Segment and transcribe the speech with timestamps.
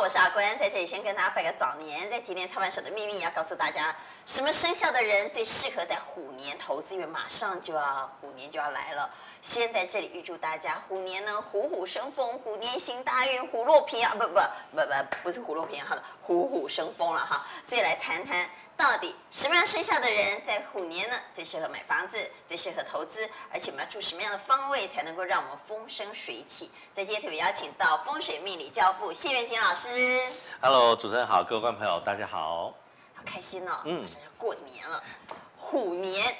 [0.00, 2.08] 我是阿关，在这里先跟大家拜个早年。
[2.08, 6.94] 在今天操盘手的秘密要告诉大家，什么生肖的人最适合在虎年投资？
[6.94, 9.10] 因为马上就要虎年就要来了，
[9.42, 14.10] 先在这里预祝大家虎年呢虎虎生风，虎年行大运，虎落平阳。
[14.18, 17.46] 不不不不不，不是虎落平阳，好的，虎虎生风了哈。
[17.64, 18.48] 所以来谈谈。
[18.76, 21.16] 到底什么样生肖的人在虎年呢？
[21.34, 22.16] 最适合买房子，
[22.46, 26.70] 最适合投资，而且我们要住什么样的方位才能够让我们风生水起？
[26.94, 30.18] 在今天特别邀请到风水命理教父谢元锦老师。
[30.62, 32.72] Hello，主持人好，各位观众朋友大家好。
[33.14, 35.04] 好开心哦，嗯，马上要过年了，
[35.58, 36.34] 虎年，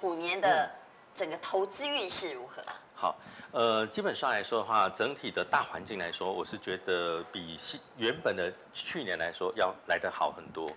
[0.00, 0.70] 虎年的
[1.16, 2.62] 整个投资运势如何？
[2.94, 3.16] 好。
[3.52, 7.58] 呃，基本上来说的话，整体的大环境来说，我是觉得比
[7.96, 10.70] 原本的去年来说要来得好很多。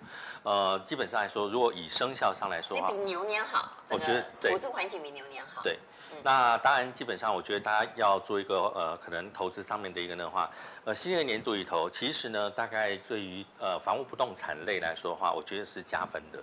[0.43, 3.73] 呃，基本上来说，如果以生肖上来说的话，比牛年好。
[3.89, 5.61] 我觉得投资环境比牛年好。
[5.61, 5.77] 对，
[6.23, 10.49] 那当然，基本上我觉得大家要做一个呃，可能投资上面的一个的话，
[10.85, 16.39] 呃，新的年度里头，其实呢，大概对于呃房屋不动产类来说的话，我觉得是加分的。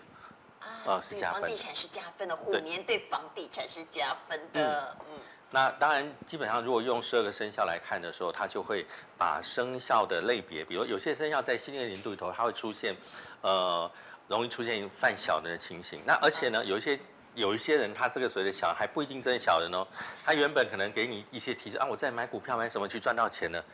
[0.87, 1.43] 啊，呃、是加分。
[1.43, 4.97] 房地产是加分的，虎年对房地产是加分的。
[5.01, 5.07] 嗯。
[5.11, 8.85] 嗯那当然，基本上如果用十二个生肖来看的时候，它就会
[9.17, 12.97] 把生肖的类别，比如有些生肖在新的年度里头，它会出现，
[13.43, 13.89] 呃，
[14.27, 16.03] 容易出现犯小人的情形。
[16.05, 16.99] 那而且呢，有一些
[17.37, 19.87] 有一些人，他这个所谓的小还不一定真的小人哦，
[20.25, 23.65] 他原本可能给你一些提示啊，我在买股票买什么去赚到钱了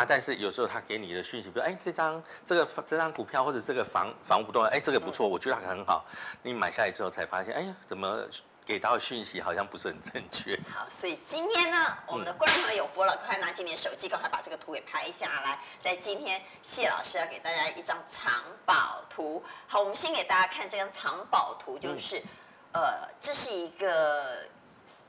[0.00, 6.06] 啊，但是有时候他给你的讯息，比如哎，这张这个这张股票或者这个房房不动，哎，这个不错，我觉得很好，
[6.42, 8.26] 你买下来之后才发现，哎呀，怎么？
[8.62, 10.56] 给到的讯息好像不是很正确。
[10.72, 15.58] 好，所以今天呢，我们的观众朋友有福了，快拿起你的手机，赶快把这个图给拍下来。
[15.82, 18.32] 在今天，谢老师要给大家一张藏
[18.64, 19.42] 宝图。
[19.66, 22.20] 好，我们先给大家看这张藏宝图，就是，
[22.72, 24.46] 嗯、呃，这是一个。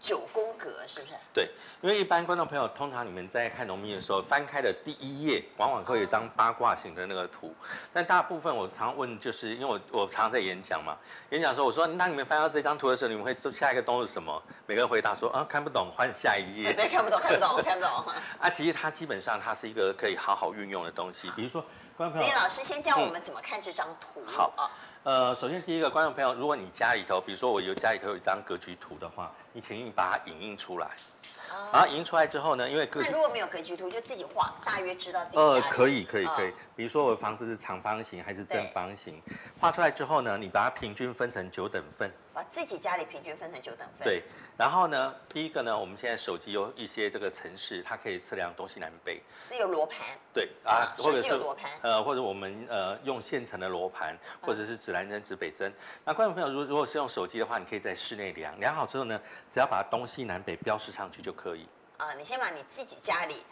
[0.01, 1.13] 九宫格是不是？
[1.31, 1.49] 对，
[1.81, 7.53] 因为一般观众朋友通常你们在看农民的时候，翻开的第一页往往会有一张八卦形的那个图，
[7.93, 10.97] 但大部分我常问，就是因为我我常常在演讲嘛，
[11.29, 14.41] 演讲的时候我说，那你们翻到这张图的时候，你们会做下一个动作是什么？
[14.65, 16.73] 每个人回答说啊，看不懂，换下一页。
[16.75, 18.13] 对，看不懂，看不懂，看不懂。
[18.41, 21.63] 啊，其实它基本上它是一个可以好好运用的东西，比如说，
[21.95, 24.23] 观众朋友，所以老师先教我们怎么看这张图。
[24.25, 24.71] 嗯、好啊。
[25.03, 30.91] 呃，首先第一个观众朋友，如果你家里头，比如说我有家里头有一张格局图的话，你请你把它影印出来。
[31.73, 36.53] 然后影出来之后呢，因为格如果没有格局图，就自己画，大约知道自己呃，可以可以可以。
[36.75, 39.19] 比如说我的房子是长方形还是正方形，
[39.59, 42.11] 画出来之后呢，你把它平均分成九等份。
[42.33, 44.05] 把自己家里平均分成九等份。
[44.05, 44.23] 对，
[44.57, 49.21] 然后呢，第一个呢，我们现在手机有一些这个城市，它可以测量东西南北。
[49.45, 49.99] 是有罗盘。
[50.33, 51.71] 对啊，或者是罗盘。
[51.81, 55.73] 呃，或者我们呃用现成的罗盘，或者是指南针、指北针。
[56.05, 59.19] 那观众朋友，如如果是用手机的话，你可以在室内量，量好之后呢，
[59.51, 61.67] 只要把东西南北标示上去就可以。
[61.97, 63.43] 啊、呃，你先把你自己家里，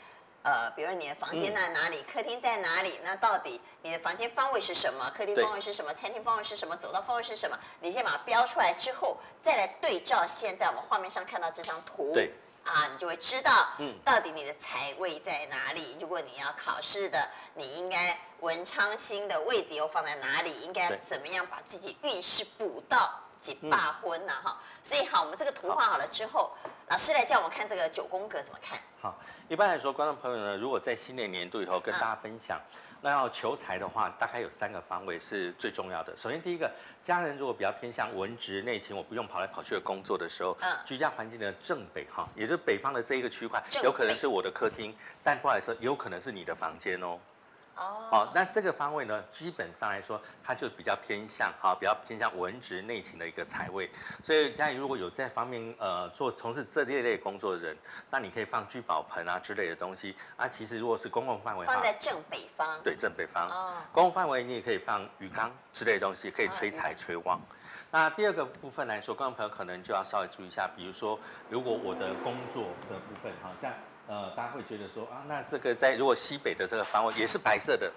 [0.42, 5.12] 呃，比如你的房间在哪里，嗯、客厅在哪里，那到底你的房间方位是什么？
[5.16, 5.94] 客厅方位是什么？
[5.94, 6.76] 餐厅方位是什么？
[6.78, 7.60] 走道方位是什么？
[7.82, 12.32] 你先把它标出来之后，再来对照现在我们画面上看到这张图，对，
[12.64, 15.98] 啊，你就会知道，嗯，到底你的财位在哪里？
[16.00, 20.62] 如果你要考试的，你应该文昌星的位置又放在哪里？
[20.62, 23.20] 应该怎么样把自己运势补到？
[23.40, 26.52] 几罢婚呐哈，所以好，我们这个图画好了之后，
[26.90, 28.78] 老师来教我们看这个九宫格怎么看。
[29.02, 29.18] 好，
[29.48, 32.60] 一般来说，观众朋友呢，如果在新的年度以后跟大家分享，
[33.02, 36.16] 那要求财的话，大概有三个方位是最重要的。
[36.18, 36.70] 首先，第一个，
[37.02, 47.18] 家人如果比较偏向文职内勤，我不用跑来跑去的工作的时候，嗯，居家环境的正北哈，也就是北方的这一个区块，有可能是我的客厅，但不好意思，有可能是你的房间哦。
[47.80, 53.90] 哦，那这个方位呢，基本上来说，它就比较偏向哈，比较偏向文职内勤的一个财位。
[54.24, 57.78] 所以家里如果有这方面呃做从事这类类工作的人，
[58.10, 60.48] 那你可以放聚宝盆啊之类的东西啊。
[60.48, 63.48] 其实如果是公共范围，放在正北方，对，正北方。
[63.50, 67.40] 哦，公共范围你也可以放鱼缸之类的东西，可以催财催旺。
[67.92, 71.20] 那第二个部分来说，观众朋友可能就要稍微注意一下，比如说
[71.50, 73.72] 如果我的工作的部分，好像。
[74.10, 77.92] 呃，大家会觉得说啊，那这个在如果西北的这个方位也是白色的，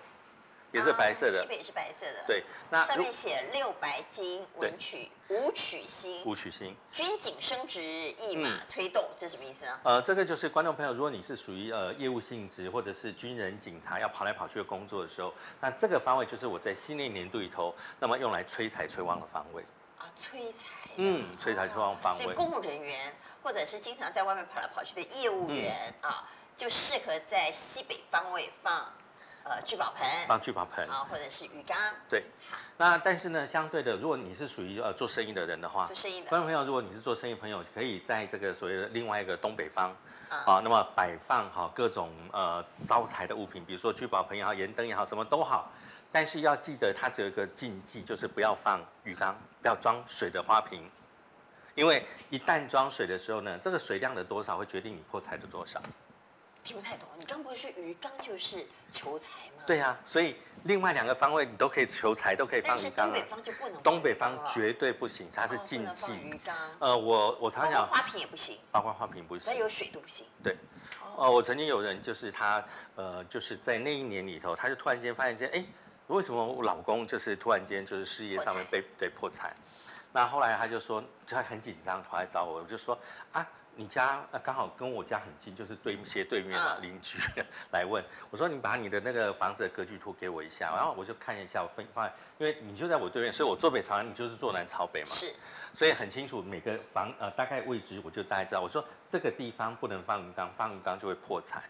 [0.71, 2.23] 也是白色的，西北也是白色的。
[2.27, 9.81] 对，那上面写六白金文曲武曲星，武曲星，军警升职，一马催动，这是什么意思呢？
[9.85, 15.33] 呃，这个就是观众朋友，如果你是属于呃业务性质或者是军人、警察要跑来跑去的工作的时候，
[15.63, 19.63] 那这个方位就是我在新的年度里头，那么用来催财催旺的方位。
[19.97, 20.67] 啊，催财。
[20.97, 22.23] 嗯，催财催旺方位。
[22.23, 23.15] 所以公务人员。
[23.43, 26.25] 或者是经常在外面跑来跑去的业务员、嗯、啊，
[26.57, 28.87] 就适合在西北方位放
[29.45, 31.77] 呃聚宝盆，放聚宝盆啊，或者是鱼缸。
[32.09, 32.25] 对，
[32.77, 39.91] 那但是呢，相对的，如果你是属于呃做生意的人的话，做生意的观众朋友，如果你是做生意朋友，可以在这个所谓的另外一个东北方，
[40.29, 45.73] 啊，啊那么摆放好各种呃招财的物品，比如说聚宝盆也好，盐灯也好，什么都好，
[46.13, 50.89] 但是要记得它只有一个禁忌，就是不要放鱼缸，不要装水的花瓶。
[51.75, 55.81] 因为一旦装水的时候呢，这个水量的多少会决定你破财的多少。
[56.63, 59.65] 听不太懂，你刚不是说鱼缸就是求财吗？
[59.67, 63.11] 对呀、啊，所以另外两个方位你都可以求财，都可以放鱼缸。
[63.11, 63.83] 但是东北方就不能。
[63.83, 66.13] 东北方绝对不行，它是禁忌。
[66.13, 66.57] 哦、鱼缸。
[66.79, 67.89] 呃，我我常常讲。
[67.89, 68.59] 花瓶也不行。
[68.71, 69.53] 包括花瓶不行。
[69.53, 70.25] 只要有水都不行。
[70.41, 70.57] 对。
[71.17, 72.65] 哦、呃，我曾经有人就是他，
[72.95, 75.65] 呃，就是在那一年里头，他就突然间发现说，哎，
[76.07, 79.53] 为什么我老公就是突然间就是事业上面被对破财？
[80.13, 82.99] 那后来他就说，他很紧张，他来找我，我就说
[83.33, 87.19] 啊，你家刚好跟我家很近，就是对斜对面嘛，邻居
[87.73, 92.07] 来问，我说你把你的那个房子的格局图给我一下，然后我就看一下，我分发，
[92.37, 95.35] 因为你就在我对面，所以我坐北朝南，你就是坐南朝北嘛，是，
[95.73, 101.63] 所以很清楚每个房呃大概位置，我就大概知道，我说这个地方不能放鱼缸，放鱼缸就会破财。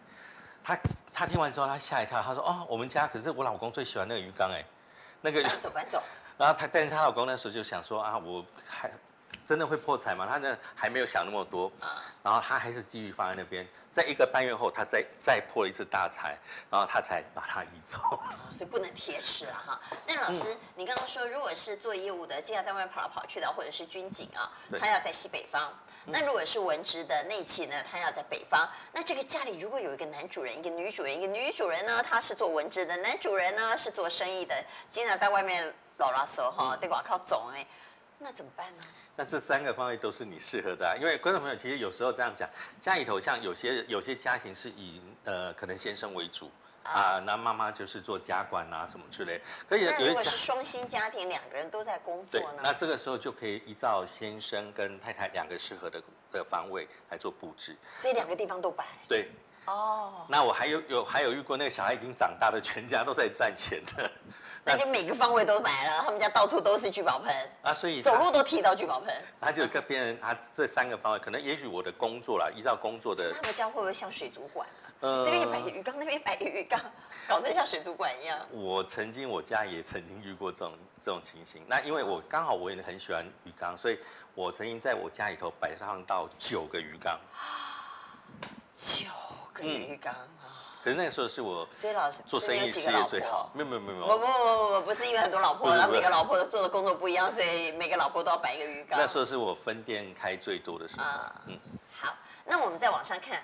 [0.65, 0.77] 他
[1.13, 4.61] 他听完之后他吓一跳，他说哦，我们家可是我老公最喜欢那个鱼缸哎，
[5.21, 6.03] 那个搬走搬走。
[6.37, 8.91] 然后她，但是她老公那时候就想说啊，我还
[9.45, 10.25] 真的会破财吗？
[10.29, 11.69] 他呢还没有想那么多，
[12.23, 13.67] 然后他还是继续放在那边。
[13.91, 16.37] 在一个半月后，他再再破了一次大财，
[16.69, 17.97] 然后他才把它移走。
[18.55, 19.81] 所以不能铁齿啊哈。
[20.07, 24.49] 那老师，嗯、你刚刚说，如果是做业务的，经常在外面跑来跑去的，或者是军警啊，
[24.79, 25.71] 他要在西北方。
[26.05, 28.67] 那如果是文职的内勤呢，他要在北方。
[28.93, 34.55] 那这个家里如果有一个男主人，一个女主人，一个女主人呢，她是做文职的，男主人呢是做生意的，
[34.87, 35.73] 经常在外面。
[35.97, 37.65] 老拉手哈，得我靠走哎，
[38.19, 38.83] 那怎么办呢？
[39.15, 42.49] 那这三个方位都是你适合的，啊，因为观众朋友其实有时候这样讲，
[42.79, 46.49] 家里头像有些有些家庭是以呃可能先生为主
[46.83, 49.39] 啊，那妈妈就是做家管啊什么之类。
[49.69, 52.59] 可以，如果是双薪家庭，两个人都在工作呢？
[52.63, 56.01] 那这个时候就可以依照先生跟太太两个适合的
[56.31, 57.77] 的方位来做布置。
[57.95, 58.85] 所以两个地方都摆。
[59.07, 59.29] 对。
[59.65, 60.25] 哦。
[60.27, 64.11] 那我还有有还有遇过那个小孩已经长大的，全家都在赚钱的。
[64.65, 69.13] 那就每个方位都买了，他们家到处都是聚宝盆啊，所以走路都提到聚宝盆。
[69.41, 73.33] 他就跟别人，他这三个方位，可能也许我的工作啦，依照工作的。
[73.33, 74.65] 他们家会不会像水族馆？
[75.01, 76.79] 呃，这边摆个鱼缸，那边摆个鱼缸，
[77.27, 78.39] 搞得像水族馆一样。
[78.51, 80.71] 我曾经我家也曾经遇过这种
[81.01, 81.61] 这种情形。
[81.67, 83.99] 那因为我刚好我也很喜欢鱼缸，所以
[84.33, 87.19] 我曾经在我家里头摆上到九个鱼缸。
[88.73, 89.07] 九
[89.51, 90.15] 个鱼缸。
[90.15, 90.42] 嗯
[90.83, 93.49] 可是那个时候是我，所以老师做生意事业最好。
[93.53, 94.05] 没有没有没有。
[94.05, 98.99] 我不不不不，不是因为很多老婆，然后每个老婆做的工作不一样，所以每个老婆都要摆一个鱼缸。
[98.99, 101.05] 那时候是我分店开最多的时候。
[101.47, 101.57] 嗯。
[101.97, 102.13] 好，
[102.43, 103.41] 那我们再往上看，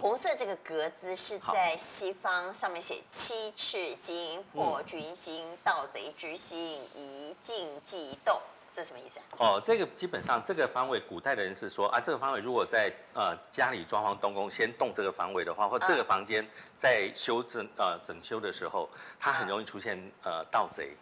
[0.00, 8.40] 红色这个格子是在西方，上面写七赤金，破军星，盗贼之星，一静即动。
[8.76, 9.24] 这什么意思啊？
[9.38, 16.46] 哦，这个基本上这个方位，古代的人是说啊，这个方位如果在呃家里装潢动工，先动这个方位的话，或这个房间
[16.76, 18.86] 在修整呃整修的时候，
[19.18, 20.94] 它很容易出现呃盗贼。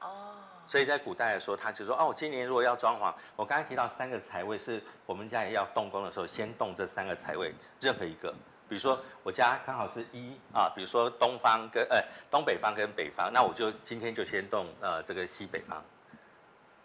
[0.00, 0.32] 哦。
[0.66, 8.32] 所以在古代来说，他就说哦，我今年如果要装潢，我刚才提到三个财位是我们家也要动工的时候，先动这三个财位，任何一个，
[8.66, 15.84] 比如说我家刚好是一啊，比如说东方跟呃东北方跟北方，那我就今天就先动呃这个西北方。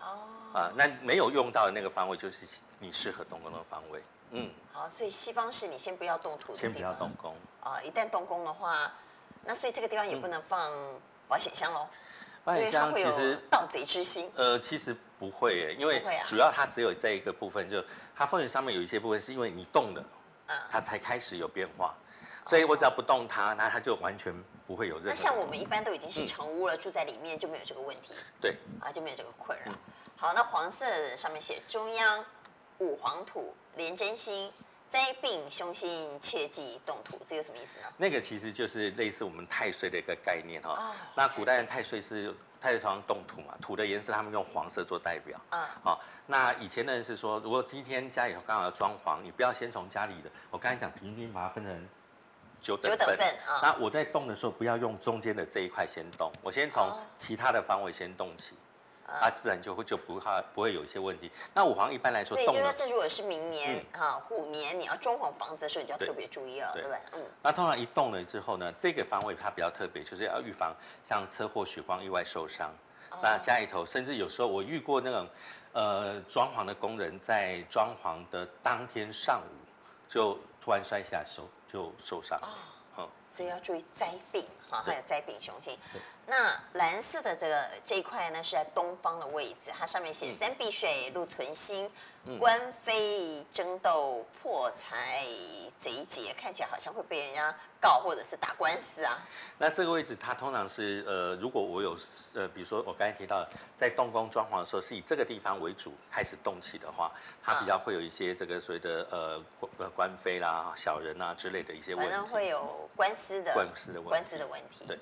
[0.06, 2.46] 哦，啊，那没有用到的那个方位就是
[2.80, 4.02] 你适合动工的方位。
[4.31, 7.35] 嗯，好，所以西方是你先不要动土的，先不要动工。
[7.62, 8.92] 啊，一旦动工的话，
[9.44, 10.71] 那所以这个地方也不能放
[11.28, 11.88] 保险箱喽。
[12.44, 14.31] 保险箱其实盗贼之心。
[14.35, 17.83] 呃，其实不会耶，因为主要它只有这一个部分，就
[18.16, 20.04] 它风水上面有一些部分是因为你动的，
[20.47, 21.95] 嗯，它才开始有变化。
[22.45, 24.33] 所以我只要不动它，那它就完全
[24.68, 25.09] 不会有任何。
[25.09, 28.14] 那像我们一般都已经是成屋了，住在里面就没有这个问题。
[28.40, 29.71] 对，啊，就没有这个困扰。
[30.16, 32.23] 好，那黄色的上面写中央
[32.78, 34.52] 五黄土连真心，
[34.90, 37.87] 灾病凶星，切忌动土，这有什么意思呢？
[37.97, 40.69] 那个其实就是类似我们太岁的一个概念哈。
[40.69, 40.95] 哦。
[41.16, 45.40] 那古代人太岁是太岁头上动土嘛，土的颜色他们用黄色做代表。
[45.49, 45.66] 嗯。
[45.83, 51.90] 好，那以前的人是说，如果今天家里头刚好要装潢，你不要先从家里的，我刚才讲平均把它分成
[52.66, 53.19] 九等份。
[53.48, 53.60] 啊。
[53.62, 58.56] 那我在动的时候，不要用中间的这一块先动，我先从其他的方位先动起。
[59.07, 61.31] 啊，自然就会就不怕不会有一些问题。
[61.54, 67.00] 那五黄一般来说，所以就说这如果是明年哈、嗯、虎年，你要装潢房子的时候，你就要特别注意了，对，对不对？
[67.14, 67.26] 嗯。
[67.44, 70.76] 那通常一动了之后呢，这个方位它比较特别，就是要预防
[71.07, 72.74] 像车祸、血光、意外受伤。
[73.12, 75.28] 哦、那家里头，甚至有时候我遇过那种，
[75.74, 79.54] 呃，装潢的工人在装潢的当天上午
[80.10, 82.40] 就突然摔下手就受伤。
[82.42, 82.50] 哦
[82.98, 85.78] 嗯，所以要注意灾病啊，还有灾病凶星。
[86.26, 91.90] 对那蓝色的这个这一块呢，是在东方的位置，它上面写三碧水、禄存星、
[92.26, 95.26] 嗯、官非争斗、破财
[95.78, 99.18] 贼劫，看起来好像会被人家告或者是打官司啊。
[99.58, 101.98] 那这个位置它通常是呃，如果我有
[102.34, 107.12] 呃，比如说我刚才提到在动工装潢的时候，是以这个地方为主开始动起的话，
[107.44, 109.42] 它比较会有一些这个所谓的呃
[109.78, 114.02] 官官非啦、小人啊之类的一些问题，反正会有官司的官司的。
[114.02, 114.86] 官司的问题。
[114.88, 114.98] 对。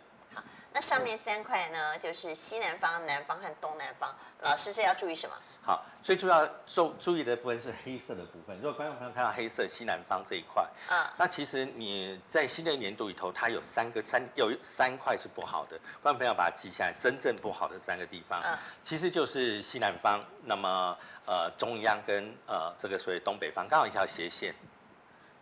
[0.74, 4.14] 那上面三块呢，就是西南方、南方和东南方。
[4.42, 5.36] 老师，这要注意什么？
[5.62, 8.56] 好，最重要注注意的部分是黑色的部分。
[8.58, 15.80] 如果观众朋友看到黑色西南方这一块，啊，那其实你在新的一年度里头，它有三个三有三块是不好的。
[16.02, 24.54] 观众朋友把它记下来，真正不好的三个地方，嗯，其实就是西南方，那么呃中央跟呃这个所谓东北方，刚好一条斜线，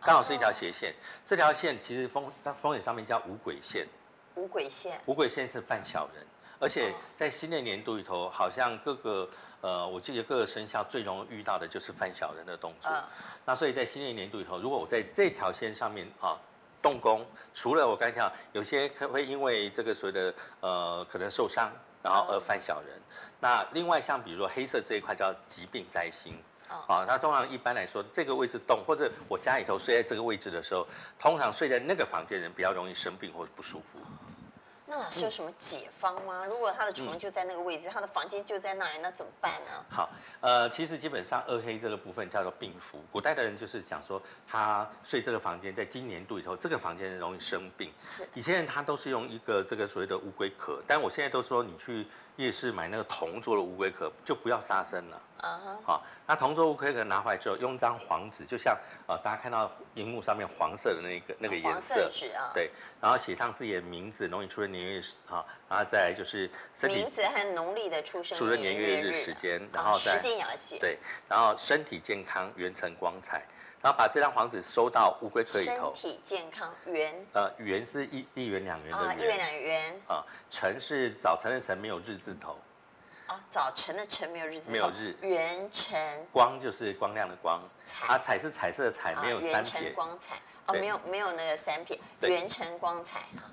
[0.02, 0.94] 刚好是一条斜线。
[1.24, 3.88] 这条线其实风风水上面叫五鬼线。
[4.34, 6.26] 五鬼线，五鬼线是犯小人，
[6.58, 9.28] 而且在新的年度里头，好像各个
[9.60, 12.90] 呃，我记得各个生肖最容易遇到的就是犯小人的动作。
[12.90, 13.04] 嗯、
[13.44, 16.36] 那所以在新的年度里头，如果我在这条线上面啊
[16.80, 17.24] 动工，
[17.54, 21.70] 除了我刚才讲，有些可会因为这个所谓的呃可能受伤，
[22.02, 22.90] 然后而犯小人。
[22.98, 26.36] 嗯、那另外像比如说黑色这一块叫疾病灾星，
[26.88, 30.86] 啊，那通常一般来说这个位置动，或者我家里头睡在这个位置的时候，
[31.18, 33.98] 通常睡在那个房间人比较容易生病或者不舒服。
[34.84, 36.44] 那老师有什么解方吗？
[36.44, 39.70] 如果他的床就在那个位置，他的房间就在那里，那怎么办呢？
[39.88, 40.10] 好，
[40.40, 43.02] 呃，其实基本上二黑这个部分叫做病符。
[43.10, 47.90] 古代的人就是讲说，他睡这个房间，在今年度里头，这个房间容易生病。
[48.10, 48.28] 是。
[48.34, 55.22] 以前人他都是用一个这个所谓的乌龟壳，但我现在都说你去夜市买那个铜做的乌龟壳，就不要杀生了。
[55.42, 55.78] 啊哈。
[55.84, 62.50] 好，那铜做乌龟壳拿回来之后，用一张黄纸，就像呃大家看到荧幕上面黄色的那个那个颜色纸啊。
[62.54, 62.70] 对，
[63.00, 70.78] 然后写上自己的名字，容易出生年月日，啊，然后再来就是身体名字和农历的出生出生年月日时间，然后再时间也要写。
[70.78, 70.98] 对，
[71.28, 73.44] 然后身体健康，元辰光彩，
[73.82, 75.92] 然后把这张黄纸收到乌龟壳里头。
[75.92, 79.08] 身体健康，元呃元是一一元两元的元。
[79.08, 80.00] 啊，一元两元。
[80.06, 82.56] 啊，晨是早晨的晨，没有日字头。
[83.26, 84.72] 啊，早晨的晨没有日字头。
[84.72, 85.16] 没有日。
[85.20, 86.24] 元晨。
[86.32, 87.60] 光就是光亮的光。
[87.84, 88.06] 彩。
[88.06, 89.90] 啊，彩是彩色的彩，没有三撇。
[89.90, 90.36] 光彩。
[90.66, 91.98] 哦，没有没有那个三撇。
[92.20, 93.50] 元晨光彩啊。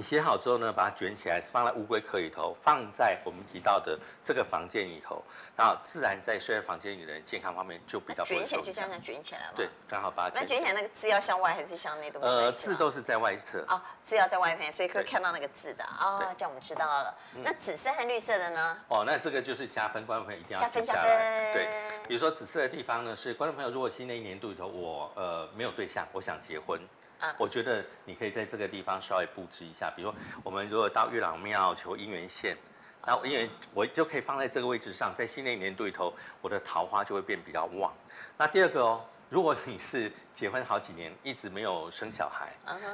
[0.00, 5.22] 你写好之后呢，把它卷起来，放在乌龟壳里头，放在我们提到的这个房间里头，
[5.54, 8.38] 然后自然在睡在房间里的人健康方面就比较不会。
[8.38, 9.52] 卷起来就这样卷起来嘛。
[9.54, 10.60] 对，刚好把它卷起来。
[10.60, 12.18] 那卷起来那个字要向外还是向内都？
[12.20, 13.62] 呃，字都是在外侧。
[13.68, 15.98] 哦，字要在外面，所以可以看到那个字的啊。
[16.00, 17.14] 哦，这样我们知道了。
[17.44, 18.78] 那紫色和绿色的呢？
[18.88, 21.04] 哦，那这个就是加分，观众朋友一定要加分加分。
[21.52, 21.68] 对，
[22.08, 26.80] 比如说紫色的地方呢，是观众朋友如果新的一年度里头我呃没有对象，我想结婚。
[27.36, 32.56] 我觉得你可以在这个地方稍微布置一下，比如说我们如果到月老庙求姻缘线，
[33.06, 37.92] 然后因为我就可以放在这个位置上，在新的一年度里头，我的桃花就会变比较旺。
[38.36, 42.52] 那第二个哦，如果你是结婚好几年一直没有生小孩，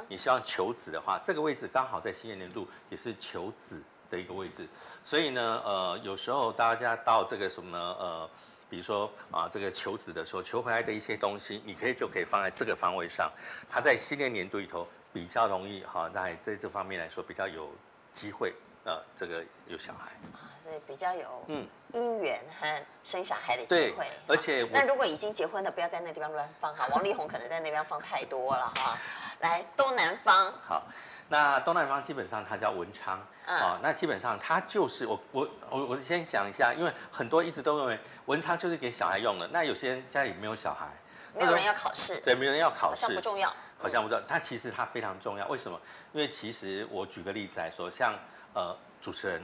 [0.09, 4.67] 你希望求子的话，这个位置刚好在新的年度也是求子的一个位置，
[5.03, 8.29] 所以呢，呃，有时候大家到这个什么呢，呃。
[8.69, 13.31] 比如说啊，这个求子的时候，求回来的一些东西，你可以就可以放在这个方位上，
[13.69, 17.71] 它在新的年度里头比较容易哈，在在这方面来说比较有
[18.11, 24.05] 机会呃，这个有小孩啊，所以比较有嗯姻缘和生小孩的机会。
[24.27, 28.97] 对，而且那如果已经结婚的，不要在那地方乱放哈，王力宏可能在那边放太多了哈。
[29.39, 30.83] 来东南方好。
[31.29, 40.87] 那东南方基本上它叫文昌，嗯、哦，那基本上它就是我我我我先想一下，因为很多一直都认为文昌就是给小孩用的，那有些人家里没有小孩，
[41.33, 45.79] 没有人要考试，对，没有人要考试，好像不重要，好像不重要，它其实它非常重要，为什么？
[46.13, 48.13] 因为其实我举个例子来说，像
[48.53, 49.41] 呃主持人。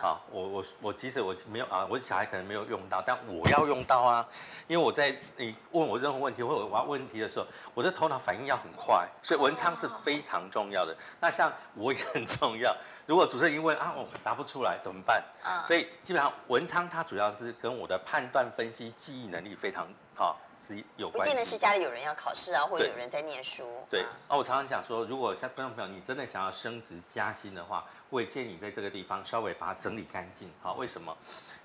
[0.00, 4.26] 好，我我我即使我没有啊，我小孩可能没有用到，但我要用到啊，
[4.66, 10.94] 因为我在你问我任何问题或者我要问题的时候，我的头脑反应要很快，所以文昌是非常重要的。
[11.20, 15.22] 那像我也很重要，如果主持人一问啊，我答不出来怎么办？
[15.42, 20.38] 啊，所以基本上文昌它主要是跟我的判断、分析、记忆能力非常好。
[20.66, 21.30] 是有关系。
[21.30, 23.68] 不见得是家里有人要考试啊，或者有人在念书。
[23.90, 30.50] 对，啊，我常常讲说，如果像观众朋友，你真的想要升职加薪的话，我也建议你在这个地方稍微把它整理干净。
[30.62, 31.14] 好，为什么？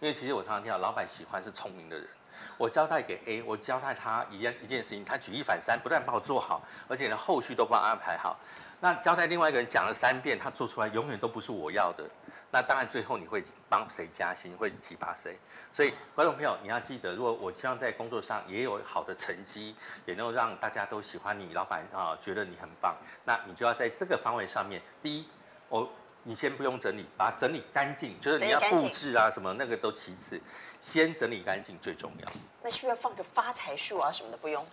[0.01, 2.07] 因为其实我常常听到老板喜欢是聪明的人，
[2.57, 8.37] 我交代给 A，我交代他一样一件事情，他举一反三，不但帮我做好，而且呢后续都帮我安排好。
[8.79, 12.03] 那交代另外一个人讲了三遍，他做出来永远都不是我要的。
[12.51, 15.37] 那当然最后你会帮谁加薪，会提拔谁。
[15.71, 22.95] 所以观众朋友，你要记得，如果我希望在工作上也有好的成绩，也能够让大家都喜欢你，老板啊觉得你很棒，
[23.25, 25.27] 那你就要在这个方位上面，第一，
[25.67, 25.89] 我。
[26.23, 30.39] 你先不用整理，把它整理干净，就是你要布置啊什么那个都其次，
[30.79, 32.31] 先整理干净最重要。
[32.61, 34.65] 那是不是要放个发财树啊什么的不用？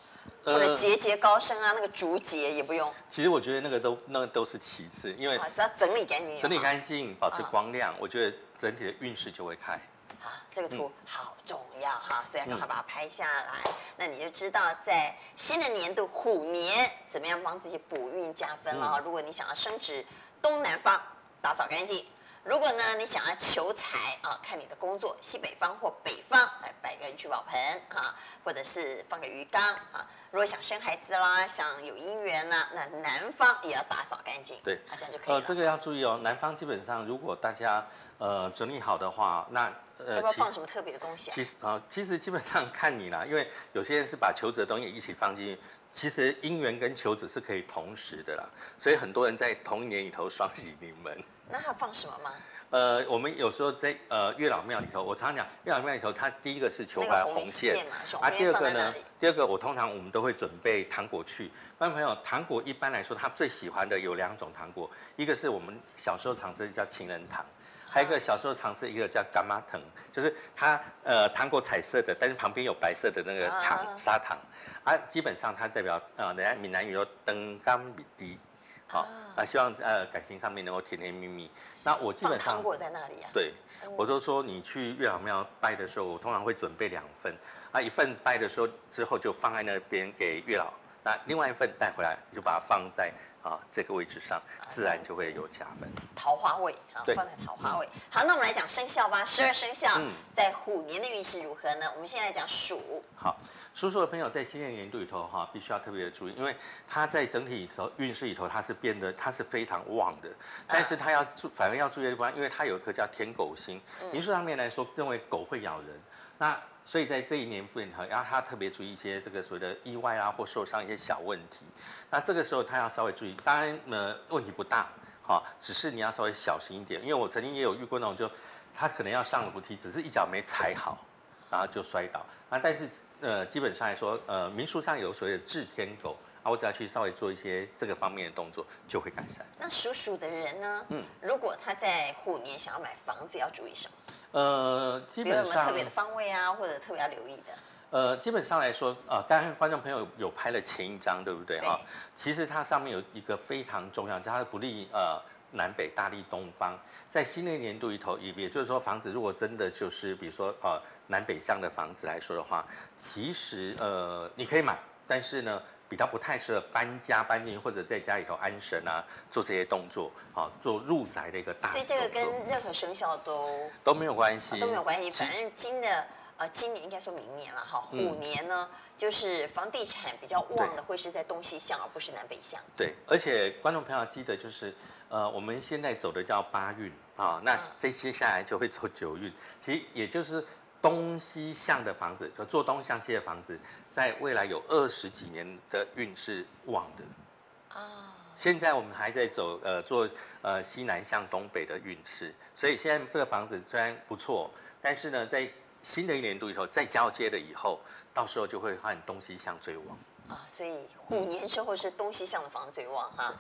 [0.45, 2.93] 或者节节高升啊，那个竹节也不用。
[3.09, 9.81] 其实我觉得那个都那个都是其次，因为只要整理干净，整理干净，保持光亮，我觉得整体的运势就会开。
[10.21, 13.63] 好，这个图好重要哈，所以要赶快把它拍下来。
[13.97, 19.01] 那你就知道在新的年度虎年怎么样帮自己补运加分了。
[19.05, 20.05] 如果你想要升职，
[20.43, 21.01] 东南方。
[21.47, 22.05] 打扫干净。
[22.43, 29.63] 如果呢，你想要求财啊，看你的工作，西北方或北方来摆个聚宝盆啊，或者是放个鱼缸
[29.93, 30.05] 啊。
[30.33, 34.59] 如果想生孩子啦，想有姻缘啦，那南方也要打扫干净。
[34.65, 35.35] 对，啊，这样就可以了。
[35.37, 37.87] 呃，这个要注意哦，南方基本上如果大家
[38.19, 41.33] 呃整理好的话，那呃要不要放什么特别的东西啊？
[41.33, 45.61] 其实啊、呃，其实基本上看你啦，因为有些人是把求子的东西一起放进去。
[45.97, 48.45] 其实姻缘跟求子是可以同时的啦，
[48.77, 51.19] 所以很多人在同一年里头双喜临门。
[51.49, 52.35] 那他放什么吗？
[52.69, 57.87] 呃，我们有时候在呃月老庙里头，我常常讲月老庙里头，它第一个是求来红线，
[58.21, 61.51] 啊，第二个呢，第二个我通常我们都会准备糖果去。
[61.79, 67.43] 观众朋友，糖果一般来说，他最喜欢的有两种糖果，一个是我们小时候常吃的叫情人糖。
[67.89, 69.81] 还有一个小时候尝试一个叫干妈藤，
[70.13, 74.37] 就是它呃糖果彩色的，但是旁边有白色的那个糖砂糖，
[74.85, 78.39] 啊，基本上它代表呃人家闽南语说登甘米滴，
[78.87, 81.51] 好啊，希望呃感情上面能够甜甜蜜蜜。
[81.85, 83.31] 那我基本上糖果在那里啊？
[83.33, 83.53] 对，
[83.97, 87.35] 我都说你去月老庙拜的时候，我通常会准备两份，
[87.73, 90.73] 啊，一份拜的时候之后就放在那边给月老，
[91.07, 93.13] 那另外一份带回来你就把它放在。
[93.47, 95.89] 啊，这个位置上自然就会有加分。
[96.17, 97.89] 桃花位啊，放在桃花位。
[98.11, 99.25] 好，那我们来讲生肖吧。
[99.25, 100.01] 十二生肖
[100.33, 101.89] 在虎年的运势如何呢？
[101.95, 103.05] 我们先来讲鼠。
[103.15, 103.37] 好，
[103.73, 106.57] 属鼠的朋友在新的年度里头哈，必须要特别的注意，因为
[106.89, 110.29] 它在整体里头运势里头，它是变得它是非常旺的。
[110.67, 113.81] 但是它要注，反而要注意的地方，因为它有一颗叫天狗星。
[114.11, 116.03] 民俗上面来说，认为狗会咬人。
[116.39, 121.67] 那所以在这一年份里头，然后他特别注意一些这个所谓的意外啊或受伤一些小问题。
[122.11, 124.87] 那这个时候他要稍微注意，当然呢问题不大，
[125.27, 127.01] 哈，只是你要稍微小心一点。
[127.03, 128.31] 因为我曾经也有遇过那种，就
[128.75, 131.05] 他可能要上楼梯，只是一脚没踩好，
[131.51, 132.25] 然后就摔倒。
[132.49, 132.89] 那但是
[133.21, 139.45] 呃基本上来说，呃民俗上有所谓的治天狗啊，我只要去稍微做一些这个方面的动作，就会改善。
[139.59, 144.06] 那属鼠的人呢，嗯，如果他在虎年想要买房子，要注意什么？
[144.37, 147.55] 呃，基本上有没有特别的方位啊，或者特别要留意的？
[147.89, 151.59] 呃，基本上来说，啊、呃，刚才观众朋友有拍了前一张，对不对？
[151.61, 151.81] 哈，
[152.15, 155.19] 其实它上面有一个非常重要，就它不利呃
[155.53, 156.79] 南北，大利东方。
[157.09, 162.63] 在新的一年度里头，也也就是说，房子如果真的就是比如说呃南北向的房子来说的话，
[162.99, 165.63] 其实呃你可以买，但是呢。
[165.89, 171.71] 比较不太适合搬家搬进，或者在家里头安神啊，做这些动作，啊，做入宅的一个大。
[171.71, 175.11] 所以这个跟任何生肖都都没有关系，都没有关系。
[175.11, 182.61] 反正今的呃今年应该说明年了哈，虎年呢、嗯、就是房地产比较旺的会是在东西向，而不是南北向。
[182.77, 184.75] 对，而且观众朋友记得就是
[185.09, 190.45] 呃我们现在走的叫八运啊，那这些下来就会走九运，其实也就是。
[190.83, 193.59] 东西向的房子，做东向西的房子，
[193.97, 198.13] 在未来有二十几年的运势旺的啊。
[198.35, 200.07] 现在我们还在走呃做
[200.43, 204.51] 呃西南向东北的运势，所以现在这个房子虽然不错，
[204.83, 207.81] 但是呢，在新的一年度以后再交接了以后，
[208.13, 210.45] 到时候就会换东西向最旺啊。
[210.47, 213.35] 所以虎年之后是东西向的房子最旺哈。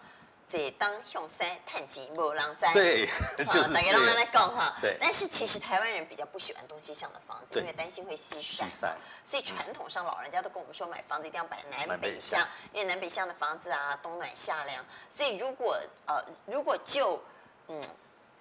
[0.46, 3.06] 这当向山探吉无人在，对，
[3.50, 4.76] 就是大家都来讲哈。
[4.80, 8.64] 对，但是其实台湾人比较不喜欢东西向的房子，因为担心会西晒。
[8.64, 8.96] 西晒。
[9.24, 14.84] 所以传统上老人家都跟我们说，买房子一定要摆南北向，因为南北向的房子啊，冬暖夏凉。
[15.10, 17.22] 所以如果呃，如果就
[17.68, 17.82] 嗯。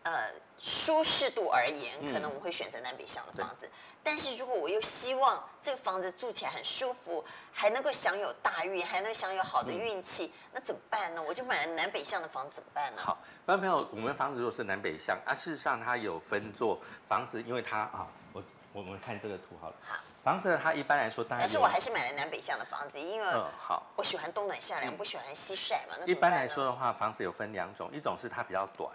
[0.05, 3.65] 呃，舒适度而言，可能我会选择南北向的房子。
[3.65, 3.71] 嗯、
[4.03, 11.23] 但是如果我又希望这个房子住起来很舒服，还能够享有大运，还能享有好的运气，嗯、那怎么办呢？
[11.23, 13.01] 我就买了南北向的房子，怎么办呢？
[13.01, 19.75] 好，观众朋友，我们房子如果是南北向啊，事实上它有分做房子，因为它啊，我我们看这个图好了。
[19.83, 25.95] 好，房子它一般来说当然，但是我还是买了南北向的房子，因为嗯好，我喜欢冬暖夏凉，不喜欢西晒嘛。
[25.99, 28.87] 那一般来说的话，房子有分两种，一种是它比较短。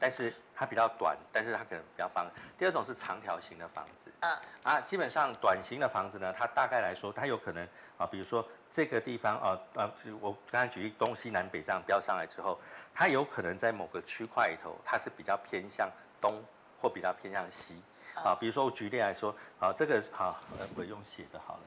[0.00, 2.26] 但是它比较短，但是它可能比较方。
[2.58, 7.62] 第二种是长条形的房子，嗯啊，基本上短型的房子呢，它大概来说，它有可能
[7.98, 12.58] 啊，比如说这个地方啊啊，我刚才举例东西南北这样标上来之后，
[12.94, 16.42] 它有可能在某个区块里头，它是比较偏向东
[16.80, 17.82] 或比较偏向西
[18.14, 18.34] 啊。
[18.34, 20.40] 比如说我举例来说，啊，这个好，
[20.76, 21.60] 我用写的好了。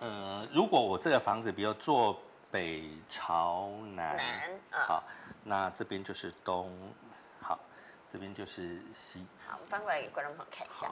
[0.00, 5.04] 呃，如果我这个房子，比如坐北朝南，南啊，好，
[5.42, 6.70] 那这边就是东，
[7.40, 7.58] 好，
[8.10, 9.26] 这边就是西。
[9.46, 10.90] 好，我们翻过来给观众朋友看一下。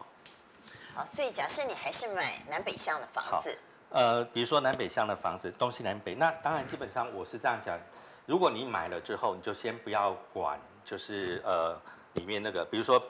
[0.94, 3.56] 好，所以假设你还是买南北向的房子，
[3.90, 7.78] 呃，比如说南北向的房子，东西南北，那当然基本上我是这样讲，
[8.26, 11.80] 如果你买了之后，你就先不要管，就是呃
[12.14, 13.02] 里面那个，比如说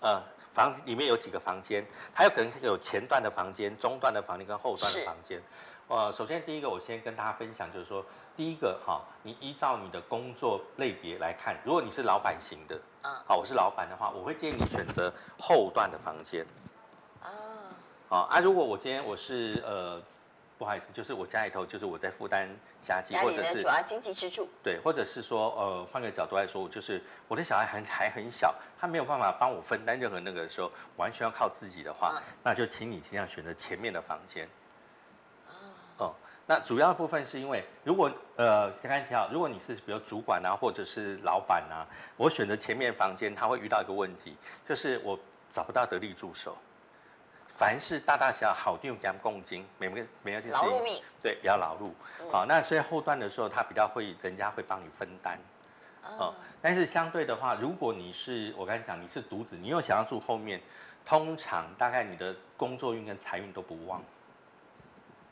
[0.00, 0.22] 呃。
[0.56, 5.38] 房里面有几个房间，它有可能有前段的房间、中段的房间跟后段的房间。
[5.86, 8.02] 呃，首先第一个，我先跟大家分享，就是说，
[8.36, 16.44] 第一个哈，你依照你的工作类别来看，如果你是老板型的，嗯，好，我是老板的话，我会建议你选择后段的房间。
[17.22, 17.30] 啊，
[18.08, 20.02] 好啊，如果我今天我是呃。
[20.58, 22.48] 不好意思，就是我家里头，就是我在负担
[22.80, 24.48] 家计，或者是主要经济支柱。
[24.62, 34.48] 对，或者是说，呃，换个角度来说，就是我的小孩还还很小，他没有办法帮我分担任何那个的时候，完全要靠自己的话，嗯、那就请你尽量选择前面的房间。
[35.98, 36.14] 哦，
[36.48, 41.82] 那主要的部分是因为，如果呃刚才提到，如果你是比如主管啊，或者是老板啊，
[42.16, 44.36] 我选择前面房间，他会遇到一个问题，
[44.68, 45.18] 就是我
[45.52, 46.56] 找不到得力助手。
[47.52, 50.56] 凡是大大小小好定讲共金，每个每个就是
[51.22, 51.90] 对，比较劳碌。
[52.30, 55.38] 好，那所以后段的时候，他比较会，人家会帮你分担。
[56.18, 56.32] 哦，
[56.62, 60.60] 但是相对的话，如果你是我刚才讲你是独子，你又想要住后面，
[61.04, 64.00] 通常大概你的工作运跟财运都不旺。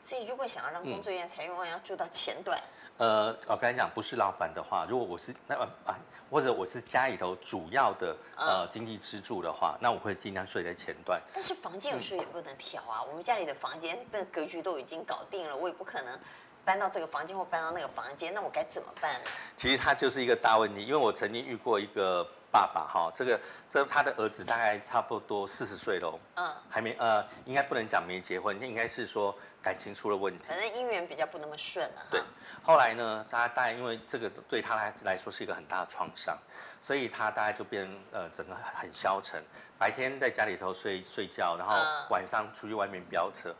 [0.05, 2.61] 所以如果想要让工作人员财运旺，要住到前段。
[2.97, 5.97] 呃，我刚才讲不是老板的话，如果我是那啊，
[6.29, 11.19] 或者我是家里头主要的呃经济支柱的话，那我会尽量睡在前段。
[11.33, 16.19] 但是房间有时候也不能调啊，我们家里的房间的格局都已经搞定了，我也不可能
[16.65, 19.29] 搬到这个房间或搬到那个房间，那我该怎么办呢？
[19.55, 22.27] 其实它就是一个大问题，因为我曾经遇过一个。
[22.51, 23.37] 爸爸哈，这个
[23.69, 32.07] 这他的儿子大概差不多四十岁喽，嗯，还没呃，应该不能讲没结婚，应该是说感情出了问题，反正姻缘比较不那么顺啊。
[32.09, 32.23] 对，
[32.63, 36.37] 后来呢，他大概因为这个对他来来说是一个很大的创伤，
[36.81, 39.43] 所以他大概就变呃整个很消沉，
[39.77, 41.75] 白天在家里头睡睡觉，然后
[42.09, 43.53] 晚上出去外面飙车，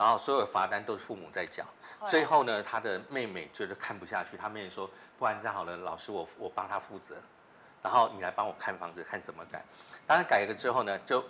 [0.00, 1.62] 然后所有的罚单都是父母在缴，
[2.06, 7.16] 最后呢，他的妹妹觉得看不下去，他妹妹说，不然这样好了，老师我我帮他负责。
[7.82, 9.62] 然后你来帮我看房子，看怎么改。
[10.06, 11.22] 当然改了之后呢，就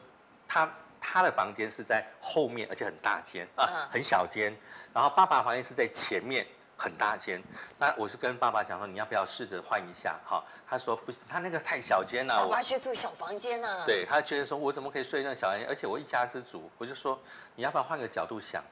[0.47, 4.57] 他他的房间是在后面，而且很大间啊，很小间。
[4.95, 6.47] 然后爸爸房间是在前面，
[6.81, 7.43] 很大间。
[7.79, 10.19] 那我是跟爸爸讲说，你要不要试着换一下？
[10.25, 12.47] 哈，他说不行，他那个太小间了。
[12.49, 13.85] 我要去住小房间呢。
[13.85, 15.69] 对，他觉得说，我怎么可以睡那个小房间？
[15.69, 17.21] 而且我一家之主，我就说，
[17.55, 18.65] 你要不要换个角度想？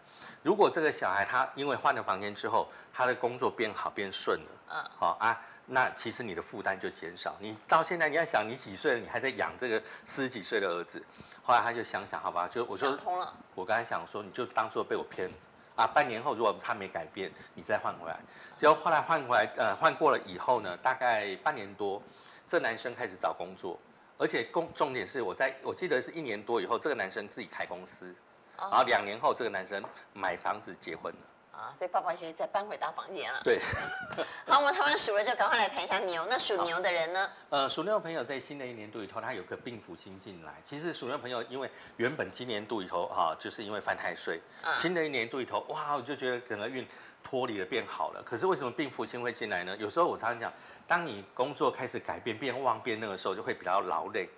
[0.42, 5.38] 如果这个小孩他因为换了房间之后，他的工作变好变顺了，嗯，好啊。
[5.70, 7.36] 那其实你的负担就减少。
[7.38, 11.04] 你到现在你要想，你几岁了，你还在养这个四十几岁的儿子。
[11.42, 13.30] 后来他就想想，好吧，就我说，通了。
[13.54, 15.30] 我刚才想说，你就当做被我骗
[15.78, 15.86] 啊。
[15.86, 18.18] 半年后如果他没改变，你再换回来。
[18.58, 22.02] 结果后来换回来，呃，换过了以后呢，大概半年多，
[22.46, 23.78] 这男生开始找工作，
[24.18, 28.14] 而且工重点是我在我记得是一年多以后，这个男生自己开公司，
[28.58, 31.18] 然后两年后这个男生买房子结婚了。
[31.58, 33.40] 啊，所以爸爸现在再搬回大房间了。
[33.42, 33.58] 对，
[34.46, 36.24] 好，我们谈完鼠了，就赶快来谈一下牛。
[36.30, 37.28] 那属牛的人呢？
[37.50, 40.54] 呃，属牛的朋友在新的一年度里头，他有个病符星进来。
[40.62, 46.86] 其实属牛的朋友，因为原本今年度里头哈、啊，就是因为犯太岁，嗯、新的一年度里头，哇，我就觉得可能运
[47.24, 48.22] 脱离了变好了。
[48.22, 49.76] 可是为什么病符星会进来呢？
[49.78, 50.52] 有时候我常常讲，
[50.86, 54.28] 当你工作开始改变、变旺、变那个时候，就会比较劳累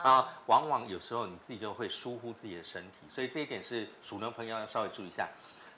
[0.00, 0.28] 啊。
[0.46, 5.28] 往往有时候你自己就会疏忽自己的身体，所以这一点是属牛朋友要稍微注意一下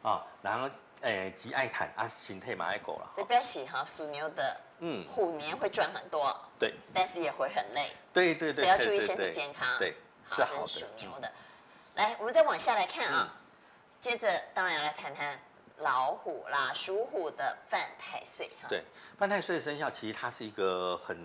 [0.03, 0.21] 啊。
[0.43, 0.69] 然后。
[1.03, 3.11] 哎，极爱看啊，心态蛮爱狗了。
[3.15, 9.95] 所以不要洗哈，属牛的，嗯，虎年会赚很多，对，但是也会很累，对对对，所以要注意身体健康，对，
[10.31, 10.69] 是好的。
[10.69, 11.33] 属牛的，
[11.95, 13.35] 来，我们再往下来看啊，
[14.01, 15.41] 接着当然要来谈谈
[15.81, 18.69] 老虎啦，属虎的犯太岁哈。
[18.69, 18.83] 对，
[19.19, 21.19] 犯太岁的生肖其实它是一个很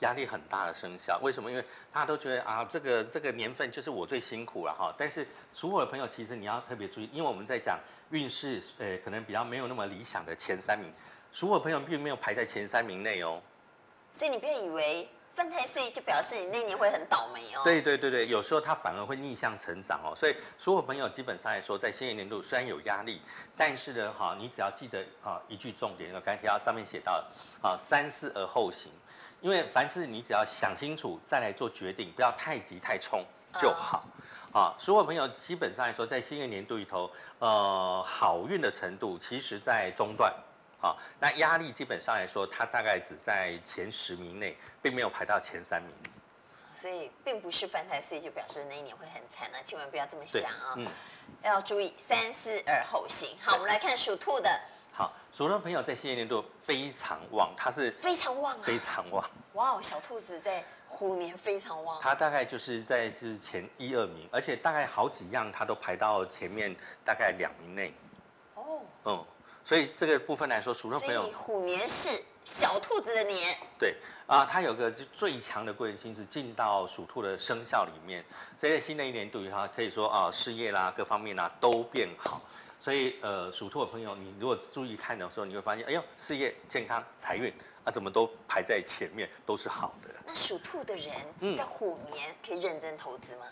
[0.00, 1.50] 压力很大的生肖，为什么？
[1.50, 4.94] 因为大家都觉得啊，这个这个年份就是我最辛苦了哈。
[4.96, 7.78] 但是属虎的朋友，其实你要特别注意，因为我们在讲。
[8.12, 10.92] 运势呃，可能比较没有那么理想的前三名，
[11.32, 13.40] 属虎的朋友并没有排在前三名内哦。
[14.12, 17.62] 所以你不要以为犯太岁就表示你那年会很倒霉哦。
[17.64, 20.12] 对对对对，有时候他反而会逆向成长哦。
[20.14, 23.20] 所以所有朋友基本上来说，在新的年度虽然有压力，
[23.56, 27.24] 但是呢哈，你只要记得啊一句重点，我刚才提到上面写到
[27.62, 28.92] 啊三思而后行。
[29.40, 33.24] 因为凡事你只要想清楚再来做决定，不要太急太冲
[33.58, 34.04] 就好。
[34.52, 40.32] 啊，所有朋友基本上来说，在新的年度里头，呃，好运的程度其实在中段。
[40.82, 45.92] 啊，那压力基本上来说，它大概只在前十名内，并没有排到前三名。
[46.74, 50.74] 所以并不是犯太岁就表示那一年会很惨啊，千万不要这么想啊！
[50.76, 50.88] 嗯，
[51.42, 53.36] 要注意三思而后行。
[53.40, 54.50] 好，我们来看属兔的。
[54.90, 59.24] 好，属兔的朋友在新一年度非常旺，它是非常旺啊，非常旺。
[59.52, 62.00] 哇哦，小兔子在虎年非常旺。
[62.02, 67.94] 它大概就是在是前一二名，而且大概好几样它都排到前面大概两名内。
[68.54, 69.24] 哦，嗯。
[69.64, 73.56] 所以这个部分来说，属兔朋友，虎年是小兔子的年。
[73.78, 73.94] 对
[74.26, 78.24] 啊，它有个最强的贵人星是进到属兔的生肖里面，
[78.58, 82.40] 所以在新的一年度里，它可以说啊，事业啦各方面啦都变好。
[82.80, 87.52] 所以呃，属兔的朋友，你如果注意看的时候，你会发现，哎呦，事业、健康、财运
[87.84, 90.08] 啊，怎么都排在前面，都是好的。
[90.26, 93.46] 那属兔的人在虎年可以认真投资吗？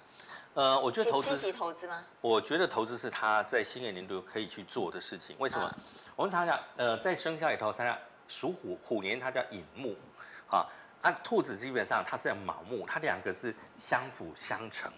[0.55, 2.05] 呃，我觉得投资积极投资吗？
[2.21, 5.37] 我觉得投资是他在新的年度可以去做的事情。
[5.39, 5.65] 为什么？
[5.65, 5.79] 啊
[6.21, 9.97] 我们常讲，呃，在生肖里头，它属虎，虎年它叫寅木，
[10.51, 10.67] 啊，
[11.01, 14.93] 那兔子基本上它是卯木，它两个是相辅相成，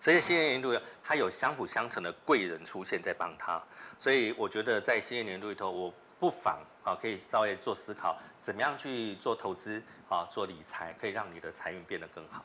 [0.00, 3.62] 所以新年年度它有相辅相成的贵人出现在帮他，
[3.96, 12.44] 所以我觉得在新年度里头，我不妨啊可以稍微做思考，怎么样去做投资啊，做理财，可以让你的财运变得更好。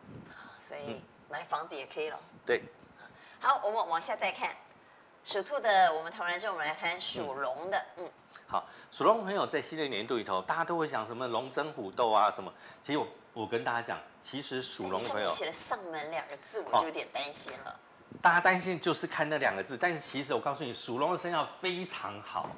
[0.59, 2.19] 所以买房子也可以了。
[2.45, 2.61] 对。
[3.39, 4.55] 好，我们往下再看。
[5.23, 7.81] 属兔的，我们谈完之后，我们来谈属龙的。
[7.97, 8.09] 嗯，
[8.47, 12.51] 好，属龙朋友在新的年度里头，大家都会想什么龙争虎斗啊什么？
[12.83, 17.79] 其实我我跟大家讲，其实属龙朋友写了上门两个字，我就有点担心了。
[18.21, 22.49] 大家担心就是看那两个字，但是其实我告诉你，属龙的生肖非常好。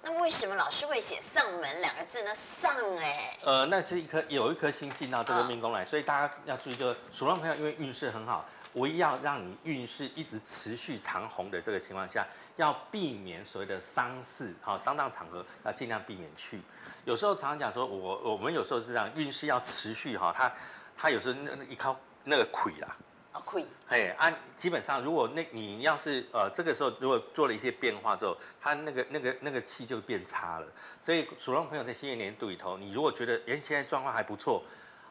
[0.00, 2.30] 那为什么老师会写上门两个字呢？
[2.34, 8.44] 上哎，呃，那是一颗有一颗星进到这个命宫来，所以大家要注意，就是属龙朋友因为运势很好。
[8.74, 16.60] 唯一要让你运势一直持续长红的这个情况下，要避免所谓的丧事，好，丧葬场合要尽量避免去。
[17.04, 20.52] 有时候常常讲说，我我们有时候是这样，运势要持续哈，它
[20.96, 22.96] 它有时候那那一靠那个亏啦，
[23.32, 30.66] 啊亏，嘿，按基本上如果那你要是呃这个时候如果做了一些变化之后，它那个那个那个气就变差了。
[31.04, 34.64] 所以属龙朋友在新的年度里头，你如果觉得哎现在状况还不错。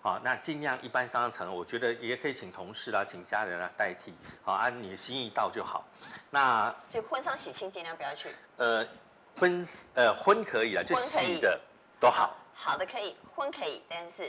[0.04, 4.14] 好，那尽量一般商场，我觉得也可以请同事啦，请家人啦代替，
[4.44, 5.86] 好，按你的心意到就好。
[6.30, 8.36] 那所以婚丧喜庆尽量不要去。
[8.58, 8.86] 呃，
[9.38, 11.58] 婚呃婚可以啦，就喜的
[12.02, 12.36] 都好。
[12.54, 14.24] 好的可以，婚可以，但是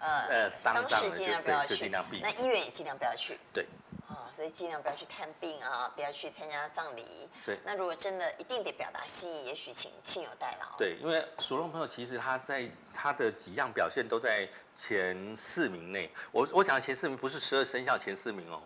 [0.00, 3.38] 呃呃丧事尽量不要去，那医院也尽量不要去。
[3.54, 3.66] 对。
[4.36, 7.28] 啊，所以尽量不要去探病啊，不要去参加葬礼。
[7.44, 7.58] 对。
[7.64, 10.76] 那如果真的一定得表达心意，也许请亲友代劳。
[10.76, 16.10] 对，因为属龙朋友其实他在他的几样表现都在前四名内。
[16.30, 18.62] 我我讲的前四名不是十二生肖前四名哦，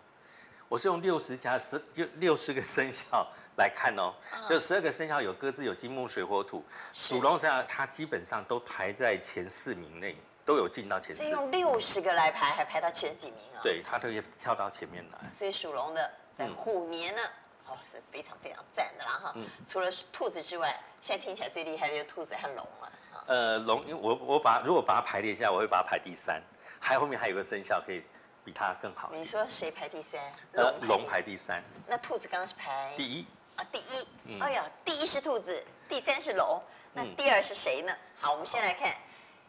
[0.67, 3.25] 我是用六十加十就六十个生肖
[3.57, 10.15] 来看哦，啊、就十二个生肖有各自有金木水火土，属龙生肖它基本上都排在前四名内。
[10.45, 13.61] 都有进到前四，所以用六十个来排，还排到前几名啊？
[13.63, 15.19] 对，他都可以跳到前面来。
[15.33, 17.21] 所以属龙的在虎年呢，
[17.67, 19.31] 嗯、哦是非常非常赞的啦哈。
[19.35, 22.91] 嗯、除了兔子之外，现在听起来最厉害的就是兔子和龙了。
[23.27, 26.41] 呃，龙，因为我我把如果把它排列一下，我会把它排第三，
[26.79, 28.03] 还后面还有个生肖可以
[28.43, 29.09] 比它更好。
[29.13, 30.19] 你说谁排第三？
[30.53, 31.63] 呃，龙排第三。
[31.87, 33.25] 那兔子刚刚是排第一
[33.57, 34.07] 啊，第一。
[34.25, 36.59] 嗯、哎呀，第一是兔子，第三是龙，
[36.93, 37.95] 那第二是谁呢？
[38.19, 38.95] 好，我们先来看。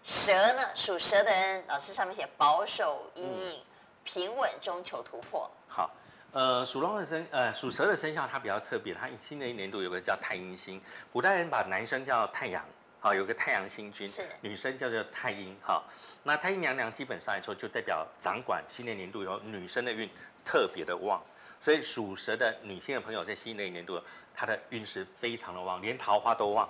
[0.04, 0.62] 蛇呢？
[0.74, 3.60] 属蛇的人，老师上面写保守、阴影、
[4.02, 5.48] 平稳中求突破。
[5.68, 5.90] 好，
[6.32, 10.80] 呃，属龙的生，呃，属蛇的生肖它比较特别，它新的一年度有个叫太阴星。
[11.12, 12.64] 古代人把男生叫太阳，
[12.98, 15.84] 好，有个太阳星君；是女生叫做太阴，好。
[16.24, 20.10] 那太阴娘娘基本上来说，就代表掌管新的年度以后，女生的运
[20.44, 21.22] 特别的旺。
[21.60, 24.02] 所以属蛇的女性的朋友在新的一年度，
[24.34, 26.68] 她的运势非常的旺，连桃花都旺。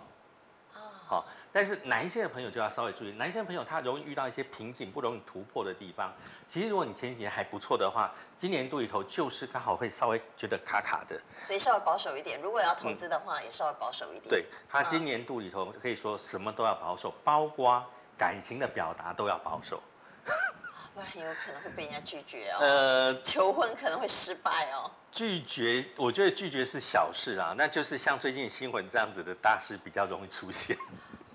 [1.12, 6.10] 好，但是男性的朋友就要稍微注意，男性的朋友他容易遇到一些瓶颈，不容易突破的地方。
[6.46, 12.40] 其实如果你前几年还不错的话，今年度里头就是刚好会稍微觉得卡卡的，所以稍微保守一点。
[12.40, 14.30] 如果要投资的话，嗯、也稍微保守一点。
[14.30, 17.84] 对，他今年度里头可以说什么都要保守，包括
[18.16, 19.82] 感情的表达都要保守，
[20.94, 22.58] 不然很有可能会被人家拒绝哦。
[22.60, 24.90] 呃，求婚可能会失败哦。
[25.10, 30.76] 拒绝，我觉得拒绝是小事啊，那就是像最近新闻这样子的大事比较容易出现。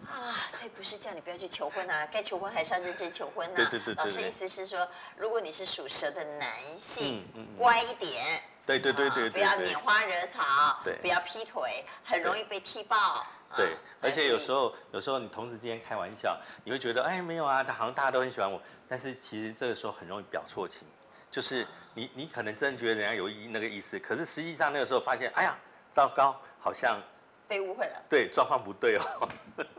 [0.10, 3.54] 啊，所以不是叫你不要去求婚啊，该求婚还是要认真求婚啊。
[3.56, 4.04] 对对对，对，对。
[4.04, 13.26] 老师意思是说，如果你是属蛇的男性，嗯嗯嗯、乖一点，对对对对对，不要拈花惹草，对，不要劈腿，很容易被踢爆。
[13.56, 20.88] 对，而且有时候有时候你同事之间开玩笑，你会觉得哎没有啊，他好像大家都很喜欢我，但是其实这个时候很容易表错情，
[21.30, 25.58] 就是你你可能真的觉得人家有意那个意思，可是实际上那个时候发现，哎呀，
[25.92, 27.02] 糟糕，好像
[27.48, 28.04] 被误会了。
[28.10, 29.30] 对，状况不对哦。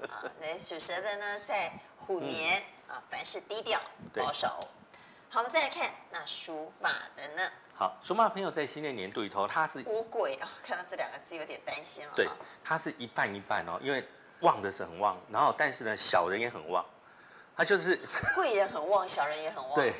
[0.08, 3.80] 啊，那属蛇的呢，在虎年、嗯、啊，凡事低调
[4.14, 4.46] 保守。
[5.30, 7.50] 好，我们再来看那属马的呢。
[7.74, 12.12] 好，属马朋友在新的年度里头，他是五鬼啊，看到这两个字有点担心了。
[12.16, 12.28] 对，
[12.64, 14.04] 他是一半一半哦，因为
[14.40, 16.84] 旺的是很旺，然后但是呢，小人也很旺，
[17.58, 17.98] 他就是
[18.36, 19.74] 贵人很旺，小人也很旺。
[19.74, 19.92] 对，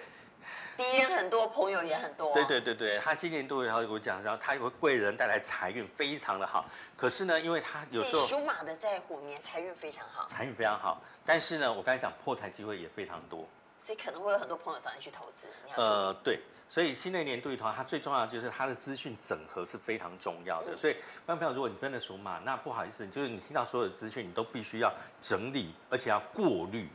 [0.77, 2.33] 敌人很多，朋友也很多。
[2.33, 6.67] 对对对对，他今年度然后我讲，然后他有贵人带来财运非常的好，
[6.97, 13.45] 可是呢，因为他有时候属马的在虎年财运非常好，财运非常好，但是呢，我刚才讲破财机会也非常多，
[13.81, 15.49] 所以可能会有很多朋友找你去投资。
[15.65, 16.39] 你要呃，对。
[16.71, 20.77] 所以新的一年度里头，它最重要的就是它的资讯整合是非常重要的。
[20.77, 20.93] 所以，
[21.25, 24.93] 观众朋友，如果你真的属马，那不好意思，就是你听到所有的资讯，你都必须要
[25.23, 26.87] 整理，而且要过滤，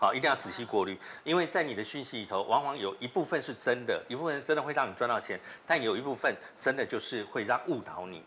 [0.00, 8.24] 好，一定要仔细过滤，因为在你的讯息里头，往往有一部分是真的，一部分真的会让你赚到钱，但有一部分真的就是会让误导你。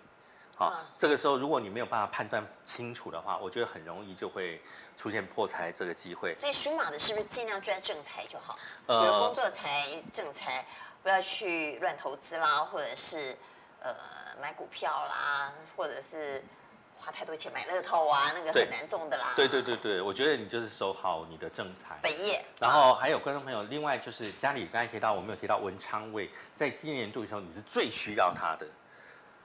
[0.56, 4.62] 好，这个时候如果你没有办法判断清楚的话，我觉得很容易就会
[4.96, 6.34] 出现破财这个机会。
[6.34, 8.56] 所以属马的是不是尽量赚正财就好？
[8.88, 10.66] 比如工作财、正财。
[11.02, 13.36] 不要去乱投资啦，或者是
[13.82, 13.94] 呃
[14.42, 16.42] 买股票啦，或者是
[17.04, 19.34] 花太多钱买乐透啊，那个很难中的啦。
[19.36, 22.44] 对对对对，我觉得你就是守好你的正财本业。
[22.62, 28.66] 然后还有观众朋友，另外就是家里刚才提到，我没有提到文昌位，在今年度的时候你是最需要它的。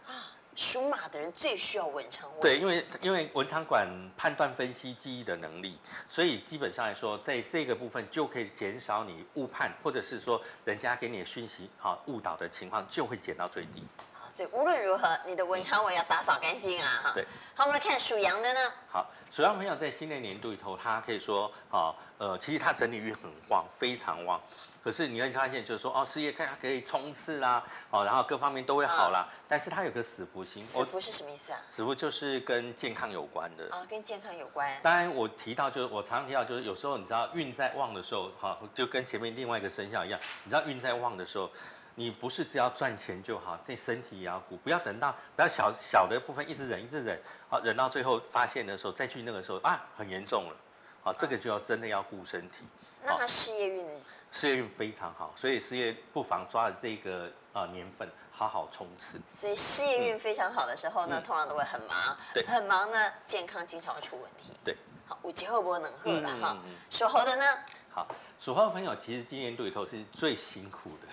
[0.06, 2.42] 啊属马的人最需要文昌位。
[2.42, 13.84] 对，因为因为文昌管判断、分析、记忆的能力，所以基本上来说，在这个部分就可以减少你误判，或者是说人家给你的讯息啊误导的情况就会减到最低。
[14.12, 17.00] 好，所以无论如何，你的文昌位要打扫干净啊！
[17.02, 17.10] 哈。
[17.12, 17.26] 对。
[17.56, 18.72] 好，我们来看属羊的呢。
[18.88, 24.40] 好，属羊朋友在新的年度里头，他可以说啊，呃，其实他整理运很旺，非常旺。
[24.84, 29.26] 可是你会发现，就是说哦，事业看他可以冲刺啦，哦，然后各方面都会好啦。
[29.48, 30.62] 但是它有个死符星。
[30.62, 31.58] 死符是什么意思啊？
[31.66, 33.68] 死符就是跟健康有关的。
[33.74, 34.72] 啊，跟健康有关。
[34.84, 41.50] 当然，我提到就是我常常提到，就是有时候你知道运在旺的时候，哈，就跟前面另外一个生肖一样，你知道运在旺的时候，
[41.98, 50.56] 你不是只要赚钱就好，这身体也要顾，不要等到不要小小的部分一直忍一直忍，好忍到最后发现的时候再去那个时候啊，很严重了，
[51.02, 52.64] 好，这个就要真的要顾身体。
[53.02, 54.00] 那他事业运呢？
[54.30, 59.20] 事业运非常好，所以事业不妨抓着这个呃年份好好冲刺。
[59.28, 64.52] 所以事业运非常好的时候呢，嗯、通常都会很忙，对，很忙呢，健康经常会出问题。
[64.62, 64.76] 对，
[65.08, 66.56] 好，五级会不会能喝了哈？
[66.90, 67.44] 属猴的呢？
[67.90, 68.06] 好，
[68.38, 71.08] 属猴的朋友其实今年度里头是最辛苦的。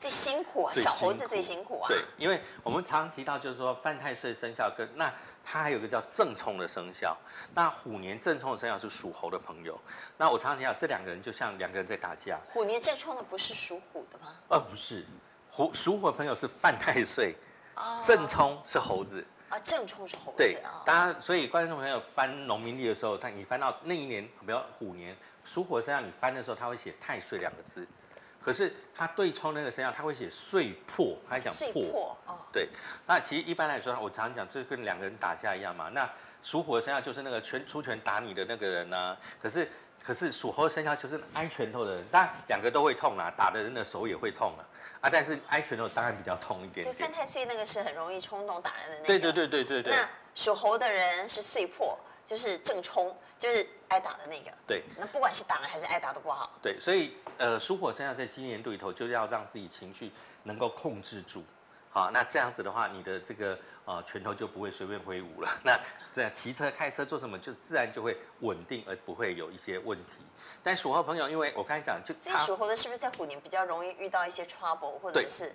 [0.00, 1.88] 最辛苦啊，小猴子最辛苦啊。
[1.88, 5.12] 对，因为我们常常提到就是说犯太岁生肖跟那。
[5.42, 7.16] 它还有一个叫正冲的生肖，
[7.54, 9.76] 那虎年正冲的生肖是属猴的朋友。
[10.18, 12.38] 那我常常提到这两个人就像两个人在打架。
[12.52, 14.34] 虎年正冲的不是属虎的吗？
[14.50, 15.04] 呃，不是，
[15.50, 17.34] 虎属虎的朋友是犯太岁，
[17.74, 19.26] 哦、正冲是猴子。
[19.48, 20.36] 啊，正冲是猴子。
[20.36, 27.88] 对，大家，所以观众朋友翻农民历的时候，他你翻到那一年，比如虎年属虎的生肖，你翻的时候，他会写太岁两个字。
[28.42, 32.16] 可是他对冲那个生肖，他会写碎破，他还讲破。
[32.26, 32.38] 哦。
[32.52, 32.68] 对，
[33.06, 35.88] 那其实一般来说，我常常讲，这跟两个人打架一样嘛。
[35.90, 36.08] 那
[36.42, 39.16] 属虎的生肖就是那个拳出拳打你的那个人呢、啊。
[39.42, 39.70] 可是
[40.02, 44.64] 可是属猴的生肖就是挨拳头的人，当然两个都会痛啦，打的人的手也会痛啊。
[45.02, 46.84] 啊，但是挨拳头当然比较痛一点点。
[46.84, 49.06] 所以犯太岁那个是很容易冲动打人的那个。
[49.06, 49.92] 对对对对对对。
[49.92, 51.98] 那属猴的人是碎破，
[52.30, 54.52] 就是正冲，就是挨打的那个。
[54.64, 54.84] 对。
[54.96, 56.48] 那不管是打人还是挨打都不好。
[56.62, 60.12] 对，所以呃，属火生肖在新年度里头，就要让自己情绪
[60.44, 61.42] 能够控制住。
[61.90, 65.50] 好，那这样子的话，你的这个呃拳头就不会随便挥舞了。
[65.66, 65.76] 那
[66.12, 70.12] 这样骑车、开车做什么，就自然就会稳定，而不会有一些问题。
[70.62, 75.52] 但属猴朋友，因为我刚才讲，就所以属猴的是不是在虎年比较容易遇到一些 trouble，或者是？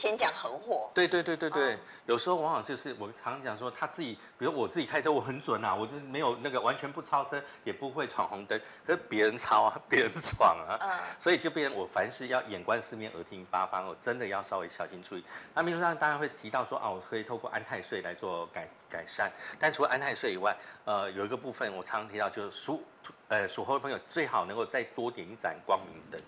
[0.00, 15.24] 天降横祸，对对对对对，有时候往往就是我常常讲说，他自己，比如我自己开车我很准啊，我就没有那个完全不超车，也不会闯红灯，可是别人超啊， 别人闯啊，嗯，所以就变成我凡事要眼观四面，耳听八方，我真的要稍微小心注意。
[15.54, 22.82] 那秘书上当然会提到说啊，我可以透过安泰税来做改改善，但除了安泰税以外，呃，有一个部分我常常提到，就是属
[23.28, 26.18] 呃属猴的朋友最好能够再多点一盏光明灯。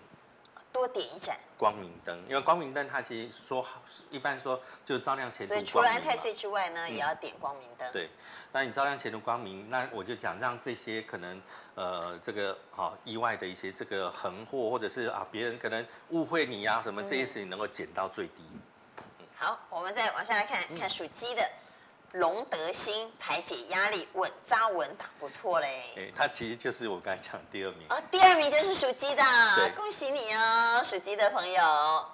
[0.73, 5.53] 多点一盏光明灯，因为光明灯它其实说好一般说就是照亮前途。
[5.53, 7.87] 所以除了安太岁之外呢，嗯、也要点光明灯。
[7.93, 8.09] 对，
[8.53, 11.41] 那你照亮前途光明，那我就讲让这些可能
[11.75, 18.43] 呃这个好、哦、意外的一些这个横祸，或者是啊别人可能误会你啊什么这些事情能够减到最低。
[18.99, 21.49] 嗯、好，我们再往下来看看属鸡的。
[22.13, 25.85] 龙德兴排解压力，稳扎稳打，不错嘞。
[25.97, 29.23] 哎，他其实就是我刚才讲的第二名啊、哦，第二名就是属鸡的，
[29.75, 31.63] 恭喜你哦，属鸡的朋友。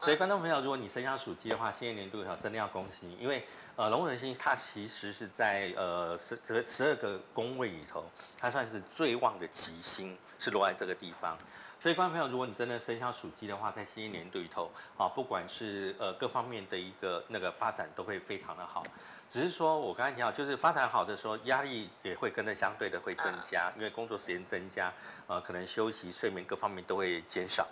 [0.01, 3.45] 所以观众朋友，如果你生肖属鸡的话，新年年度的真的要恭喜你，因为
[3.75, 8.05] 呃龙德兴它其实是在呃十这个十二个宫位里头，
[8.39, 11.37] 它算是最旺的吉星，是落在这个地方。
[11.81, 18.83] 所以观众朋友，如果你真的生肖属鸡的话，在新一年度里头啊，不管是呃各方面的一个那个发展，都会非常的好。
[19.31, 24.93] 只是说，我刚才提到，就是发展好的时候，压力也会跟着相对的会增加，因为工作时间增加，
[25.29, 27.65] 呃，可能休息、睡眠各方面都会减少。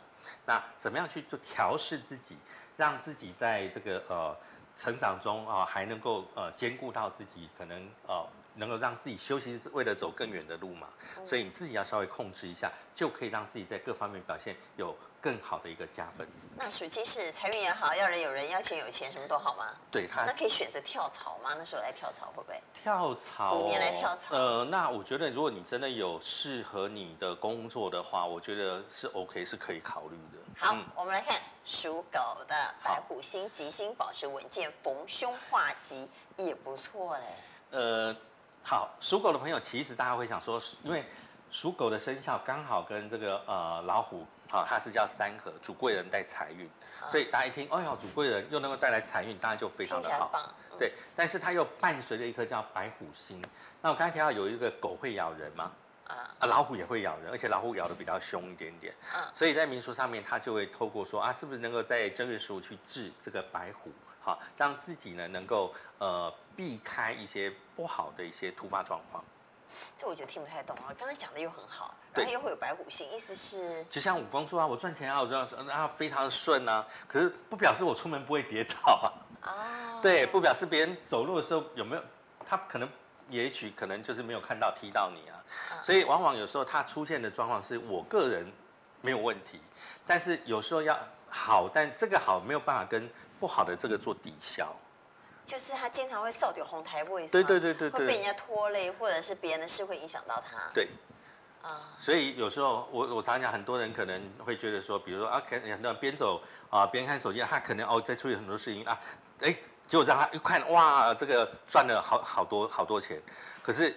[0.46, 2.36] 那怎么样去做调试自己，
[2.76, 4.36] 让自己在这个呃
[4.72, 8.24] 成长中啊、呃，还能够呃兼顾到自己可能呃。
[8.56, 10.88] 能够让自己休息，是为了走更远的路嘛？
[11.24, 16.26] 所以你自己要稍微控制一下，就可以让自己在各方面表现有更好的一个加分。
[16.56, 19.74] 那属鸡是财运也好，要人有人，要钱有钱，什么都好吗？
[19.90, 21.54] 对，他那可以选择跳槽吗？
[21.56, 22.60] 那时候来跳槽会不会？
[22.82, 23.56] 跳槽？
[23.56, 24.34] 五年来跳槽？
[24.34, 30.38] 呃，那我觉得如果你真的有适合你的工作的话，我觉得是 OK，是可以考虑的。
[30.58, 37.24] 好，嗯、我们来看属狗的白虎星吉星，保持稳健，逢凶化吉也不错嘞。
[37.72, 38.16] 呃。
[38.68, 41.04] 好，属狗的朋友，其实大家会想说，因为
[41.52, 46.68] 属狗的生肖刚好跟这个呃老虎，好、哦，它是叫三合，主贵人带财运，
[47.08, 50.32] 所以大家一听，哎呦，主贵人又能够带来财运，当然就非常的好。
[50.34, 53.40] 嗯、对，但是它又伴随着一颗叫白虎星。
[53.80, 55.70] 那我刚才提到有一个狗会咬人吗？
[56.08, 58.92] 啊，老虎也会咬人，而且老虎咬的比较凶一点点。
[59.14, 63.92] 嗯，所以在民俗上面，它就会透过说啊，是不是能够在正月十五去治这个白虎？
[64.26, 69.22] 好，让自己呢能够呃避开一些不好的一些突发状况。
[69.96, 70.92] 这我就听不太懂了。
[70.98, 79.48] 刚才讲的又很好，然后又会有白虎星，意思是就像我工作啊，我赚钱啊，我这样啊非常的顺啊，可是不表示我出门不会跌倒啊。
[79.48, 80.00] 啊。
[80.02, 82.02] 对，不表示别人走路的时候有没有
[82.44, 82.88] 他可能
[83.30, 85.38] 也许可能就是没有看到踢到你啊。
[85.70, 88.44] 啊所以往往有时候他出现的状况是我个人
[89.02, 89.60] 没有问题，
[90.04, 90.98] 但是有时候要
[91.30, 93.08] 好，但这个好没有办法跟。
[93.38, 94.74] 不好的这个做抵消，
[95.44, 100.58] 就是他经常会扫掉红台位，对对对对，会被人家拖累，或者是别人的事会影响到他。
[100.74, 100.88] 对，
[101.62, 108.98] 啊，所以有时候我我常常讲，很多人可能会觉得说，比如说啊，可能很多人边走啊边看手机，他可能哦在处理很多事情啊，
[109.40, 109.54] 哎，
[109.86, 113.20] 结果让他一看，哇，这个赚了好好多好多钱，
[113.62, 113.94] 可是，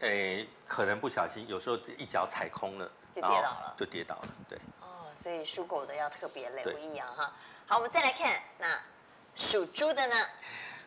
[0.00, 4.58] 哎，可能不小心，有时候一脚踩空了，就跌倒了，就跌倒了，对。
[5.22, 7.32] 哦，所以属狗的要特别留意啊，哈。
[7.66, 8.80] 好，我们再来看那
[9.36, 10.14] 属猪的呢？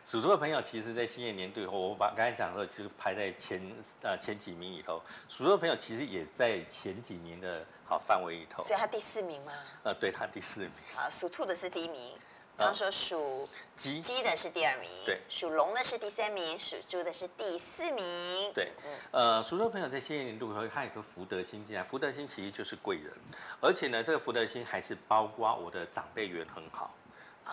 [0.04, 3.60] 属猪的朋友，其实，在新年年度以后，我把刚才讲的，其实排在前
[4.02, 5.02] 呃前几名里头。
[5.28, 8.62] 属猪的朋友，其实也在前几名的好范围里头。
[8.62, 9.52] 所以他第四名吗？
[9.82, 10.70] 呃，对，他第四名。
[10.96, 12.16] 啊，属兔的是第一名。
[12.56, 14.90] 刚刚说属鸡鸡的是第二名。
[15.04, 15.20] 对。
[15.28, 18.52] 属龙的是第三名，属猪的是第四名。
[18.54, 18.72] 对。
[18.84, 18.90] 嗯。
[19.10, 23.12] 呃，属猪的朋友在新年年度以后，看一个福德星进来，福德星其实就是贵人，
[23.60, 26.94] 而且呢，这个福德星还是包括我的长辈缘很好。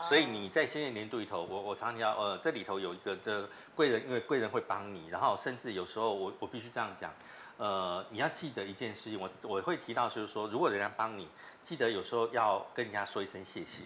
[0.09, 7.13] 所以你在新年年度里头，我我常常要呃，这里头有一个的贵人，因为贵人会帮你，然后甚至有时候我我必须这样讲，
[7.57, 11.27] 呃，你要记得一件事情，我我会提到就是说，如果人家帮你，
[11.61, 13.83] 记得有时候要跟人家说一声谢谢。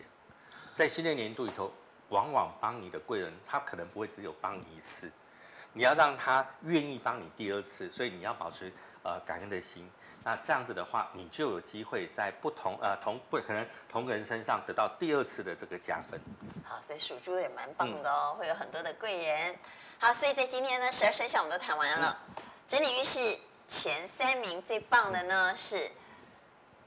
[0.77, 1.73] 在新的年度里头，
[2.09, 5.11] 往往帮你的贵人，他可能不会只有帮你一次，
[5.73, 8.71] 你要让他愿意帮你第二次，所以你要保持
[9.01, 9.89] 呃感恩的心。
[10.23, 16.21] 那这样子的话，你就有机会在不同呃同不可能同个人身上得到第二次的这个加分。
[16.63, 19.57] 好，所以属猪的也蛮棒的哦，嗯、会有很多的贵人。
[19.97, 22.19] 好，所以在今天呢，十二生肖我们都谈完了。
[22.35, 23.35] 嗯、整理运势
[23.67, 25.89] 前三名最棒的呢是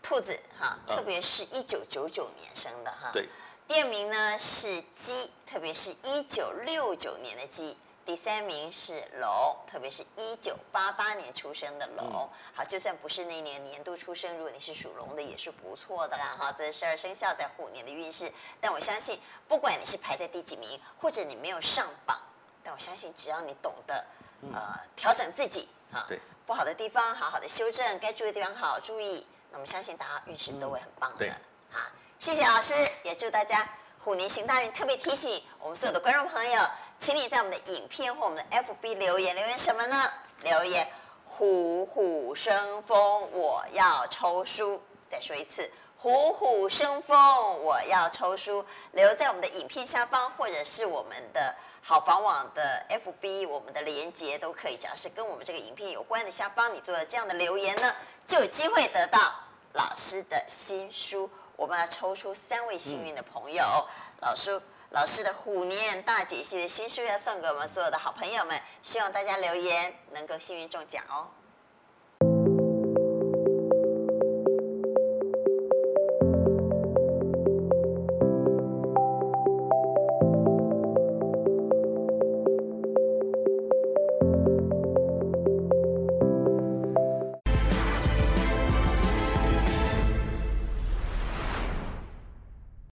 [0.00, 3.10] 兔子哈，特别是一九九九年生的哈。
[3.12, 3.28] 对。
[3.70, 7.78] 第二名呢是鸡，特别是一九六九年的鸡。
[8.04, 12.04] 第三名是龙，特别是一九八八年出生的龙。
[12.04, 16.36] 嗯、好，就算不是那年年度出生，如果你是属龙的，也是不错的啦。
[16.36, 18.32] 哈，这是十二生肖在虎年的运势。
[18.60, 22.20] 但我相信，不管你是排在第几名，或者你没有上榜，
[22.64, 24.04] 但我相信，只要你懂得
[24.52, 31.18] 呃调整自己啊，对，不好的地方好好的修正，该注意的地方好好注意，那么相信大家运势都会很棒的。
[31.18, 31.30] 对，
[31.70, 31.78] 好，
[32.20, 33.66] 谢谢老师，也祝大家
[34.04, 34.70] 虎年行大运。
[34.72, 36.60] 特别提醒我们所有的观众朋友。
[36.98, 40.12] 请你在我们的影片或我们的 FB 留言，留言什么呢？
[40.42, 40.86] 留言
[41.24, 44.82] 虎虎生风，我要抽书。
[45.08, 48.62] 再说一次，虎虎生风，我要抽书。
[48.92, 54.76] 留在我们的影片下方，或者是我们的好房网的 FB，我们的连接都可以。
[54.76, 57.94] 只要是跟我们这个影片有关的下方，你做了这样的留言呢，
[58.26, 59.32] 就有机会得到
[59.72, 61.30] 老师的新书。
[61.60, 63.62] 我们要抽出三位幸运的朋友。
[63.62, 63.84] 嗯、
[64.22, 64.58] 老师
[64.92, 71.28] 老师的虎年大解析的新书要送给我们所有的好朋友们，希望大家留言能够幸运中奖哦。